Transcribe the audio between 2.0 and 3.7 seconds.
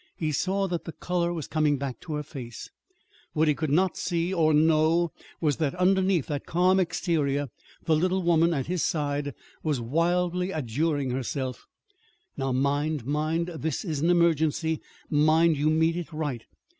her face what he could